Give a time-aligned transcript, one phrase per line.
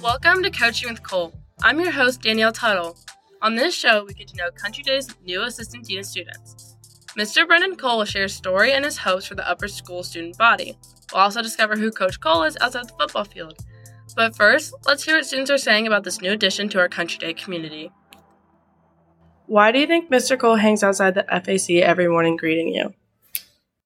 [0.00, 1.34] Welcome to Coaching with Cole.
[1.60, 2.96] I'm your host, Danielle Tuttle.
[3.42, 6.76] On this show, we get to know Country Day's new assistant dean of students.
[7.18, 7.44] Mr.
[7.44, 10.78] Brendan Cole will share his story and his hopes for the upper school student body.
[11.12, 13.58] We'll also discover who Coach Cole is outside the football field.
[14.14, 17.18] But first, let's hear what students are saying about this new addition to our Country
[17.18, 17.90] Day community.
[19.46, 20.38] Why do you think Mr.
[20.38, 22.94] Cole hangs outside the FAC every morning greeting you?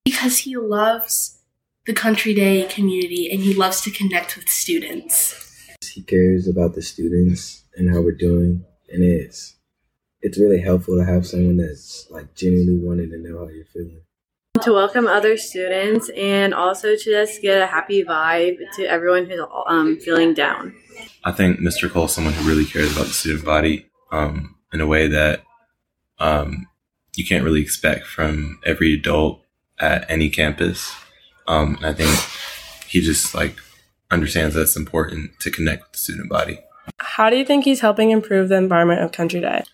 [0.04, 1.39] Because he loves
[1.86, 5.51] the Country Day community and he loves to connect with students.
[5.93, 9.57] He cares about the students and how we're doing, and it's
[10.23, 14.01] it's really helpful to have someone that's like genuinely wanting to know how you're feeling.
[14.63, 19.41] To welcome other students and also to just get a happy vibe to everyone who's
[19.67, 20.75] um, feeling down.
[21.25, 21.91] I think Mr.
[21.91, 25.43] Cole is someone who really cares about the student body um, in a way that
[26.18, 26.68] um,
[27.17, 29.43] you can't really expect from every adult
[29.81, 30.95] at any campus.
[31.49, 32.11] Um, and I think
[32.89, 33.59] he just like
[34.13, 36.61] understands that it's important to connect with the student body.
[36.99, 39.65] How do you think he's helping improve the environment of Country Day?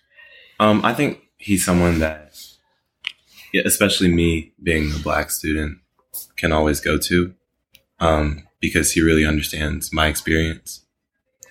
[0.61, 2.37] Um, I think he's someone that,
[3.53, 5.79] yeah, especially me being a black student,
[6.37, 7.35] can always go to
[8.01, 10.85] um, because he really understands my experience.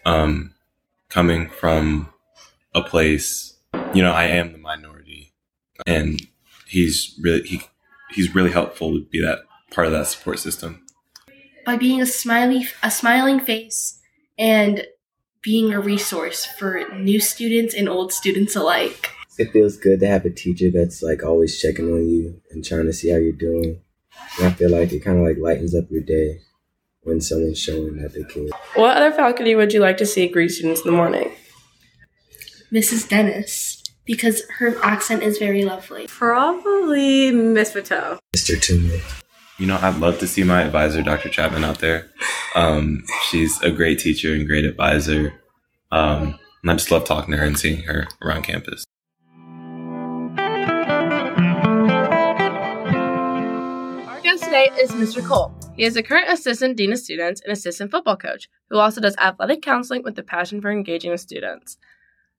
[0.06, 0.54] Um,
[1.10, 2.10] coming from
[2.74, 3.58] a place,
[3.94, 5.34] you know, I am the minority,
[5.86, 6.22] and
[6.66, 7.62] he's really he
[8.12, 9.40] he's really helpful to be that
[9.72, 10.86] part of that support system.
[11.68, 14.00] By being a smiley a smiling face
[14.40, 14.88] and
[15.42, 19.12] being a resource for new students and old students alike.
[19.38, 22.86] It feels good to have a teacher that's like always checking on you and trying
[22.86, 23.82] to see how you're doing.
[24.38, 26.40] And I feel like it kind of like lightens up your day
[27.02, 28.48] when someone's showing that they care.
[28.76, 31.34] What other faculty would you like to see greet students in the morning?
[32.72, 33.10] Mrs.
[33.10, 36.08] Dennis, because her accent is very lovely.
[36.08, 38.20] Probably Miss Patel.
[38.34, 38.58] Mr.
[38.58, 39.02] Toomey.
[39.60, 41.30] You know, I'd love to see my advisor, Dr.
[41.30, 42.12] Chapman, out there.
[42.54, 45.34] Um, she's a great teacher and great advisor.
[45.92, 48.86] Um, and I just love talking to her and seeing her around campus.
[54.08, 55.26] Our guest today is Mr.
[55.26, 55.52] Cole.
[55.76, 59.18] He is a current assistant dean of students and assistant football coach who also does
[59.18, 61.78] athletic counseling with a passion for engaging with students.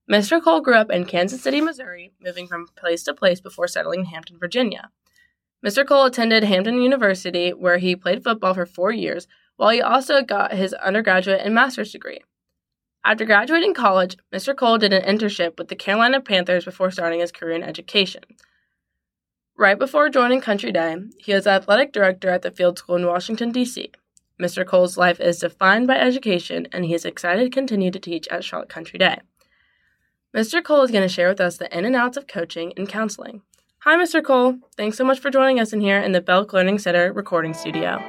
[0.08, 0.40] Mr.
[0.40, 4.06] Cole grew up in Kansas City, Missouri, moving from place to place before settling in
[4.06, 4.90] Hampton, Virginia.
[5.64, 5.86] Mr.
[5.86, 9.26] Cole attended Hampton University, where he played football for four years,
[9.56, 12.20] while he also got his undergraduate and master's degree.
[13.04, 14.56] After graduating college, Mr.
[14.56, 18.22] Cole did an internship with the Carolina Panthers before starting his career in education.
[19.56, 23.50] Right before joining Country Day, he was athletic director at the field school in Washington,
[23.50, 23.90] D.C.
[24.40, 24.64] Mr.
[24.64, 28.44] Cole's life is defined by education, and he is excited to continue to teach at
[28.44, 29.18] Charlotte Country Day.
[30.36, 30.62] Mr.
[30.62, 33.42] Cole is going to share with us the in and outs of coaching and counseling.
[33.82, 34.24] Hi, Mr.
[34.24, 34.58] Cole.
[34.76, 38.02] Thanks so much for joining us in here in the Belk Learning Center recording studio.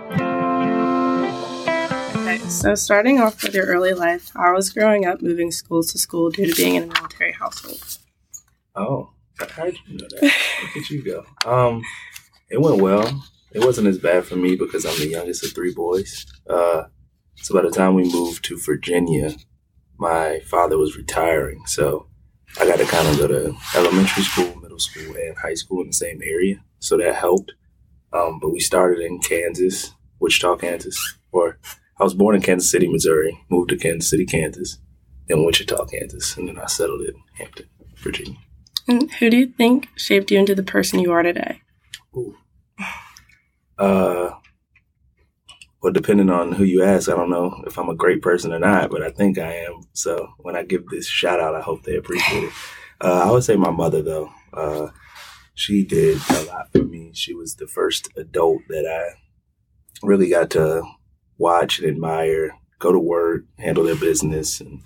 [2.15, 5.99] Okay, so starting off with your early life, I was growing up moving schools to
[5.99, 7.99] school due to being in a military household?
[8.75, 10.23] Oh, how did you know that?
[10.23, 11.23] Look at you go.
[11.45, 11.83] Um,
[12.49, 13.23] it went well.
[13.51, 16.25] It wasn't as bad for me because I'm the youngest of three boys.
[16.49, 16.85] Uh,
[17.35, 19.35] so by the time we moved to Virginia,
[19.99, 21.67] my father was retiring.
[21.67, 22.07] So
[22.59, 25.87] I got to kind of go to elementary school, middle school, and high school in
[25.87, 26.55] the same area.
[26.79, 27.53] So that helped.
[28.13, 31.17] Um, but we started in Kansas, Wichita, Kansas.
[31.31, 31.59] Or
[31.99, 34.79] I was born in Kansas City, Missouri, moved to Kansas City, Kansas,
[35.27, 37.67] then Wichita, Kansas, and then I settled in Hampton,
[37.97, 38.37] Virginia.
[38.87, 41.61] And who do you think shaped you into the person you are today?
[42.15, 42.35] Ooh.
[43.77, 44.31] Uh,
[45.81, 48.59] well, depending on who you ask, I don't know if I'm a great person or
[48.59, 49.83] not, but I think I am.
[49.93, 52.53] So when I give this shout out, I hope they appreciate it.
[53.01, 54.29] Uh, I would say my mother, though.
[54.53, 54.87] Uh,
[55.53, 57.11] she did a lot for me.
[57.13, 59.17] She was the first adult that I
[60.05, 60.83] really got to
[61.37, 64.81] watch and admire, go to work, handle their business, and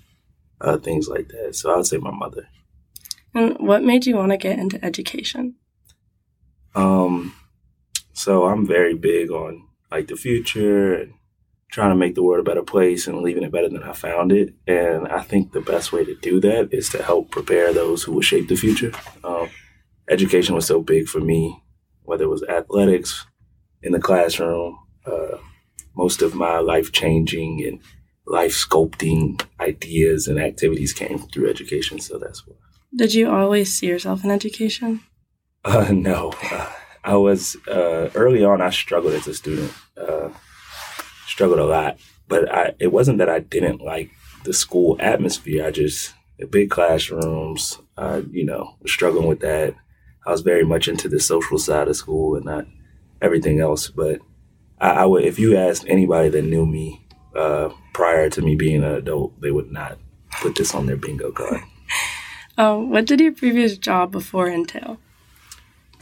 [0.61, 1.55] uh, things like that.
[1.55, 2.47] So I would say my mother.
[3.33, 5.55] And what made you want to get into education?
[6.75, 7.35] Um,
[8.13, 11.13] so I'm very big on like the future and
[11.73, 14.31] trying to make the world a better place and leaving it better than I found
[14.31, 14.53] it.
[14.67, 18.11] And I think the best way to do that is to help prepare those who
[18.11, 18.91] will shape the future.
[19.23, 19.49] Um,
[20.07, 21.63] education was so big for me,
[22.03, 23.25] whether it was athletics
[23.81, 24.77] in the classroom,
[25.07, 25.37] uh,
[25.97, 27.79] most of my life changing and
[28.27, 31.99] life sculpting ideas and activities came through education.
[31.99, 32.57] So that's what.
[32.95, 35.01] Did you always see yourself in education?
[35.65, 36.35] Uh, no.
[36.43, 36.71] Uh,
[37.03, 38.61] I was uh, early on.
[38.61, 39.73] I struggled as a student.
[41.27, 41.97] Struggled a lot,
[42.27, 44.11] but I, it wasn't that I didn't like
[44.43, 45.65] the school atmosphere.
[45.65, 47.79] I just the big classrooms.
[47.97, 49.75] Uh, you know, struggling with that.
[50.25, 52.65] I was very much into the social side of school and not
[53.21, 53.89] everything else.
[53.89, 54.19] But
[54.79, 56.99] I, I would, if you asked anybody that knew me
[57.35, 59.97] Uh, prior to me being an adult, they would not
[60.41, 61.61] put this on their bingo card.
[62.57, 64.99] Um, what did your previous job before entail?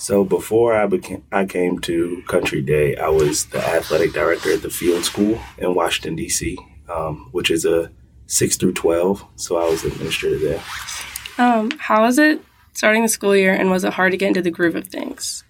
[0.01, 4.63] So before I became, I came to Country Day, I was the athletic director at
[4.63, 6.57] the Field School in Washington D.C.,
[6.89, 7.91] um, which is a
[8.25, 9.23] six through twelve.
[9.35, 10.63] So I was administrator there.
[11.37, 12.41] Um, how was it
[12.73, 15.43] starting the school year, and was it hard to get into the groove of things?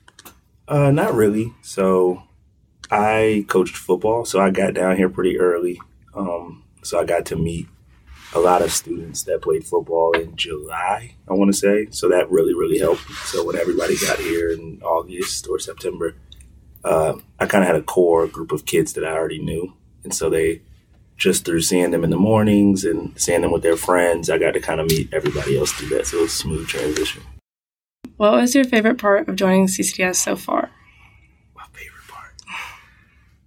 [0.67, 1.53] Uh, not really.
[1.61, 2.23] So
[2.91, 5.79] I coached football, so I got down here pretty early.
[6.13, 7.69] Um, so I got to meet
[8.33, 11.87] a lot of students that played football in July, I want to say.
[11.91, 13.09] So that really, really helped.
[13.25, 16.15] So when everybody got here in August or September,
[16.83, 19.73] uh, I kind of had a core group of kids that I already knew.
[20.03, 20.61] And so they,
[21.17, 24.53] just through seeing them in the mornings and seeing them with their friends, I got
[24.53, 26.07] to kind of meet everybody else through that.
[26.07, 27.21] So it was a smooth transition.
[28.17, 30.71] What was your favorite part of joining CCDS so far?
[31.55, 32.33] My favorite part?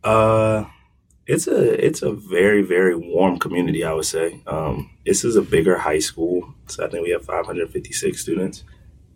[0.04, 0.64] Uh,
[1.26, 3.84] it's a it's a very very warm community.
[3.84, 7.24] I would say um, this is a bigger high school, so I think we have
[7.24, 8.64] 556 students.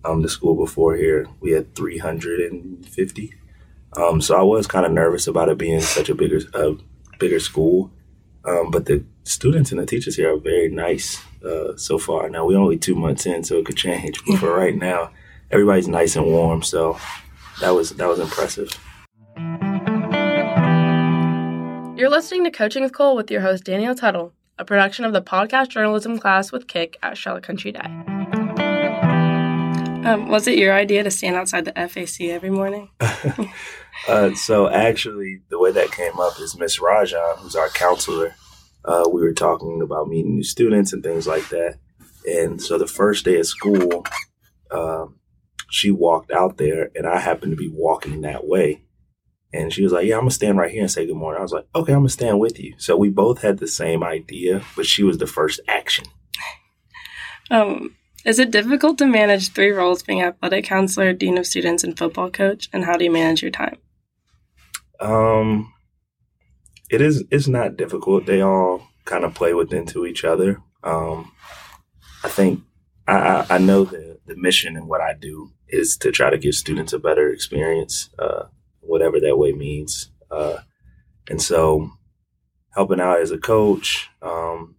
[0.04, 3.34] Um, the school before here we had 350.
[3.96, 6.76] Um, so I was kind of nervous about it being such a bigger a
[7.18, 7.90] bigger school,
[8.44, 12.30] um, but the students and the teachers here are very nice uh, so far.
[12.30, 14.24] Now we're only two months in, so it could change.
[14.26, 15.10] But for right now,
[15.50, 16.62] everybody's nice and warm.
[16.62, 16.98] So
[17.60, 18.70] that was that was impressive.
[21.98, 25.20] You're listening to Coaching with Cole with your host, Danielle Tuttle, a production of the
[25.20, 27.80] podcast journalism class with Kick at Charlotte Country Day.
[30.08, 32.90] Um, was it your idea to stand outside the FAC every morning?
[34.08, 38.36] uh, so actually, the way that came up is Miss Rajan, who's our counselor.
[38.84, 41.80] Uh, we were talking about meeting new students and things like that.
[42.24, 44.06] And so the first day of school,
[44.70, 45.16] um,
[45.68, 48.84] she walked out there, and I happened to be walking that way.
[49.52, 51.38] And she was like, Yeah, I'm gonna stand right here and say good morning.
[51.38, 52.74] I was like, Okay, I'm gonna stand with you.
[52.78, 56.04] So we both had the same idea, but she was the first action.
[57.50, 61.96] Um, is it difficult to manage three roles being athletic counselor, dean of students, and
[61.96, 62.68] football coach?
[62.72, 63.76] And how do you manage your time?
[65.00, 65.72] Um,
[66.90, 67.24] it is.
[67.30, 68.26] It's not difficult.
[68.26, 70.60] They all kind of play within to each other.
[70.82, 71.32] Um,
[72.24, 72.62] I think
[73.06, 76.54] I, I know the the mission and what I do is to try to give
[76.54, 78.10] students a better experience.
[78.18, 78.44] Uh,
[78.88, 80.10] whatever that way means.
[80.30, 80.58] Uh,
[81.28, 81.90] and so
[82.74, 84.76] helping out as a coach, um,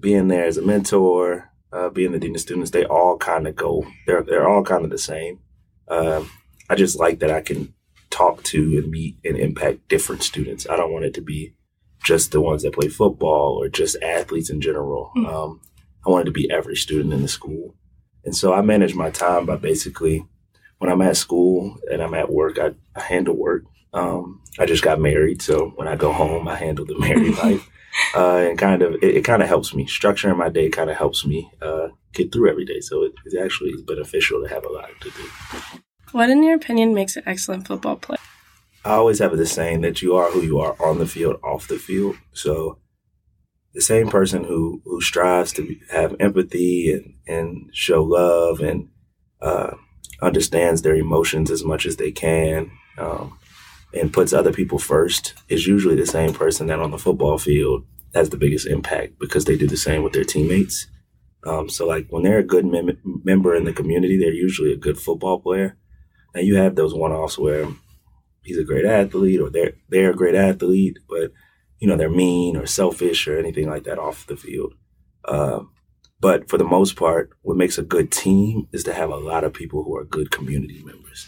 [0.00, 3.54] being there as a mentor, uh, being the dean of students, they all kind of
[3.54, 5.38] go, they're, they're all kind of the same.
[5.88, 6.30] Um,
[6.68, 7.74] I just like that I can
[8.10, 10.68] talk to and meet and impact different students.
[10.68, 11.54] I don't want it to be
[12.04, 15.12] just the ones that play football or just athletes in general.
[15.16, 15.26] Mm-hmm.
[15.26, 15.60] Um,
[16.06, 17.74] I wanted to be every student in the school.
[18.24, 20.24] And so I manage my time by basically
[20.82, 23.62] when I'm at school and I'm at work, I, I handle work.
[23.94, 27.70] Um, I just got married, so when I go home, I handle the married life,
[28.16, 30.68] uh, and kind of it, it kind of helps me structuring my day.
[30.70, 32.80] Kind of helps me uh, get through every day.
[32.80, 35.80] So it, it actually is beneficial to have a lot to do.
[36.10, 38.18] What, in your opinion, makes an excellent football player?
[38.84, 41.68] I always have the saying that you are who you are on the field, off
[41.68, 42.16] the field.
[42.32, 42.78] So
[43.72, 48.88] the same person who who strives to have empathy and and show love and
[49.40, 49.76] uh,
[50.20, 53.38] understands their emotions as much as they can um,
[53.94, 57.84] and puts other people first is usually the same person that on the football field
[58.14, 60.86] has the biggest impact because they do the same with their teammates.
[61.44, 64.76] Um, so, like when they're a good mem- member in the community, they're usually a
[64.76, 65.76] good football player.
[66.34, 67.66] Now you have those one-offs where
[68.42, 71.32] he's a great athlete or they're they're a great athlete, but
[71.78, 74.74] you know they're mean or selfish or anything like that off the field.
[75.24, 75.60] Uh,
[76.22, 79.42] but for the most part, what makes a good team is to have a lot
[79.42, 81.26] of people who are good community members.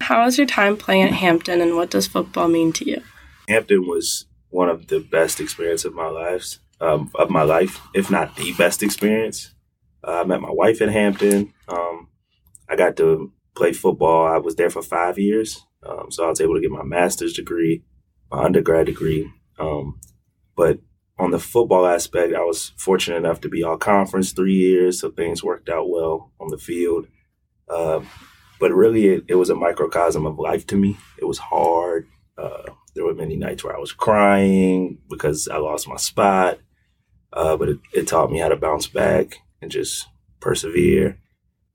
[0.00, 3.02] How was your time playing at Hampton, and what does football mean to you?
[3.48, 8.12] Hampton was one of the best experiences of my lives, um, of my life, if
[8.12, 9.52] not the best experience.
[10.06, 11.52] Uh, I met my wife at Hampton.
[11.66, 12.08] Um,
[12.68, 14.24] I got to play football.
[14.24, 17.32] I was there for five years, um, so I was able to get my master's
[17.32, 17.82] degree,
[18.30, 19.28] my undergrad degree.
[19.58, 19.98] Um,
[20.56, 20.78] but
[21.18, 25.10] on the football aspect, I was fortunate enough to be all conference three years, so
[25.10, 27.08] things worked out well on the field.
[27.68, 28.00] Uh,
[28.60, 30.96] but really, it, it, was a microcosm of life to me.
[31.18, 32.06] It was hard.
[32.36, 32.62] Uh,
[32.94, 36.58] there were many nights where I was crying because I lost my spot,
[37.32, 40.06] uh, but it, it, taught me how to bounce back and just
[40.40, 41.18] persevere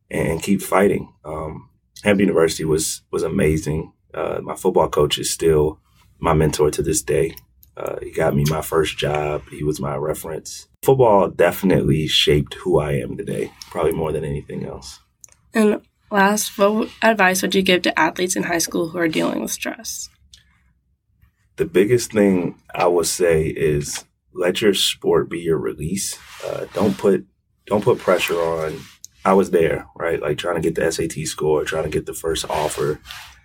[0.09, 1.13] and keep fighting.
[1.25, 1.69] Um,
[2.03, 3.93] Hampton University was was amazing.
[4.13, 5.79] Uh, my football coach is still
[6.19, 7.35] my mentor to this day.
[7.75, 9.43] Uh, he got me my first job.
[9.49, 10.67] He was my reference.
[10.83, 14.99] Football definitely shaped who I am today, probably more than anything else.
[15.53, 19.41] And last, what advice would you give to athletes in high school who are dealing
[19.41, 20.09] with stress?
[21.55, 26.17] the biggest thing I would say is let your sport be your release.
[26.45, 27.25] Uh, don't put
[27.65, 28.79] don't put pressure on.
[29.25, 30.21] I was there, right?
[30.21, 32.99] Like trying to get the SAT score, trying to get the first offer,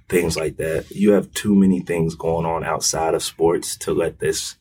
[0.09, 0.91] things like that.
[0.91, 4.57] You have too many things going on outside of sports to let this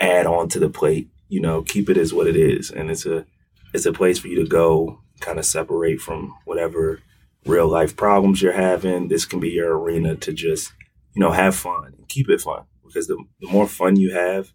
[0.00, 1.08] add on to the plate.
[1.28, 3.26] You know, keep it as what it is, and it's a
[3.72, 7.00] it's a place for you to go, kind of separate from whatever
[7.46, 9.08] real life problems you're having.
[9.08, 10.72] This can be your arena to just
[11.14, 14.52] you know have fun, and keep it fun, because the the more fun you have,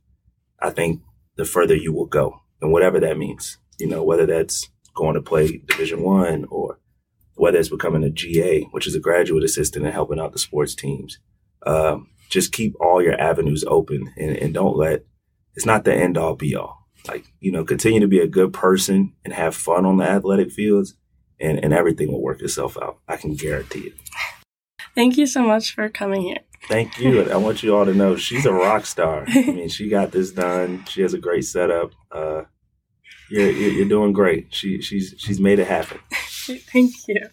[0.59, 1.01] I think
[1.35, 3.57] the further you will go, and whatever that means.
[3.79, 6.79] You know, whether that's going to play Division One or
[7.37, 10.75] whether it's becoming a GA, which is a graduate assistant and helping out the sports
[10.75, 11.19] teams.
[11.65, 15.05] Um, just keep all your avenues open and, and don't let
[15.55, 16.87] it's not the end all be all.
[17.07, 20.51] Like, you know, continue to be a good person and have fun on the athletic
[20.51, 20.95] fields
[21.39, 22.99] and, and everything will work itself out.
[23.07, 23.93] I can guarantee it.
[24.93, 26.39] Thank you so much for coming here.
[26.67, 27.21] Thank you.
[27.21, 29.25] And I want you all to know she's a rock star.
[29.27, 30.85] I mean, she got this done.
[30.85, 31.91] She has a great setup.
[32.11, 32.43] Uh,
[33.29, 34.53] you're, you're doing great.
[34.53, 35.99] She, she's, she's made it happen.
[36.71, 37.27] Thank you.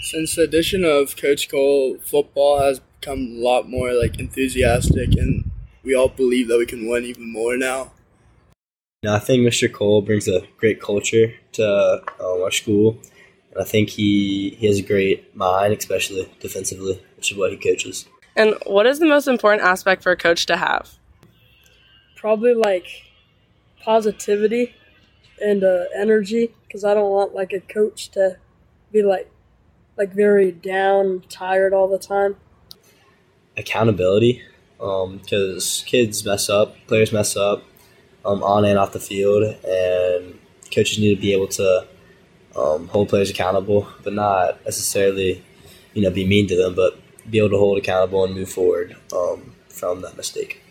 [0.00, 5.50] Since the addition of Coach Cole, football has become a lot more like enthusiastic, and
[5.84, 7.92] we all believe that we can win even more now.
[9.06, 9.70] I think Mr.
[9.70, 12.98] Cole brings a great culture to um, our school,
[13.50, 17.58] and I think he he has a great mind, especially defensively, which is what he
[17.58, 18.06] coaches.
[18.36, 20.98] And what is the most important aspect for a coach to have?
[22.16, 22.86] Probably like
[23.82, 24.74] positivity
[25.42, 28.36] and uh, energy, because I don't want like a coach to
[28.92, 29.30] be like
[29.96, 32.36] like very down, tired all the time.
[33.56, 34.42] Accountability,
[34.76, 37.64] because um, kids mess up, players mess up,
[38.26, 40.38] um, on and off the field, and
[40.74, 41.86] coaches need to be able to
[42.54, 45.42] um, hold players accountable, but not necessarily,
[45.94, 46.98] you know, be mean to them, but
[47.30, 50.62] be able to hold accountable and move forward um, from that mistake.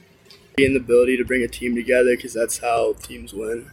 [0.57, 3.71] And the ability to bring a team together because that's how teams win.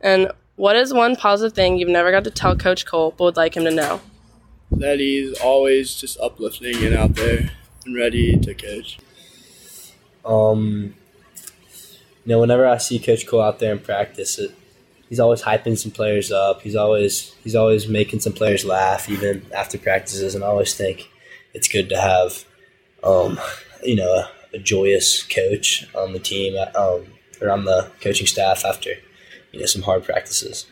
[0.00, 3.36] And what is one positive thing you've never got to tell Coach Cole but would
[3.36, 4.00] like him to know?
[4.70, 7.50] That he's always just uplifting and out there
[7.84, 8.98] and ready to coach.
[10.24, 10.94] Um,
[12.24, 14.54] you know, whenever I see Coach Cole out there in practice, it,
[15.08, 16.62] he's always hyping some players up.
[16.62, 20.34] He's always he's always making some players laugh, even after practices.
[20.34, 21.10] And I always think
[21.54, 22.44] it's good to have,
[23.04, 23.38] um,
[23.82, 27.06] you know, a, a, joyous coach on the team um,
[27.40, 28.90] or on the coaching staff after,
[29.52, 30.66] you know, some hard practices.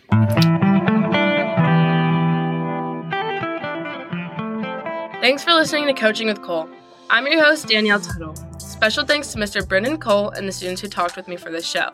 [5.20, 6.68] Thanks for listening to Coaching with Cole.
[7.10, 8.34] I'm your host, Danielle Tuttle.
[8.58, 9.66] Special thanks to Mr.
[9.66, 11.90] Brendan Cole and the students who talked with me for this show.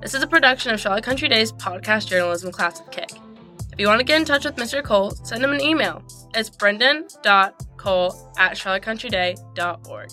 [0.00, 3.10] This is a production of Charlotte Country Day's podcast journalism class with Kick.
[3.80, 4.84] If you want to get in touch with Mr.
[4.84, 6.02] Cole, send him an email.
[6.34, 10.10] It's brendan.cole at charlottecountryday.org.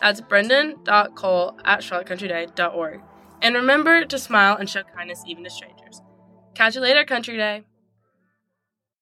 [0.00, 3.00] That's brendan.cole at charlottecountryday.org.
[3.40, 6.02] And remember to smile and show kindness even to strangers.
[6.56, 7.62] Catch you later, Country Day.